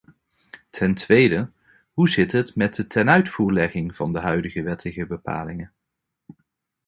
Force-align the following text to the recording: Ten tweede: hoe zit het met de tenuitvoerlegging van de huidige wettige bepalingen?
Ten 0.69 0.93
tweede: 0.93 1.51
hoe 1.93 2.09
zit 2.09 2.31
het 2.31 2.55
met 2.55 2.75
de 2.75 2.87
tenuitvoerlegging 2.87 3.95
van 3.95 4.13
de 4.13 4.19
huidige 4.19 4.63
wettige 4.63 5.05
bepalingen? 5.07 5.73